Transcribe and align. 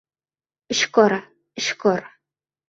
—Shukur, 0.79 1.13
shukur? 1.67 2.01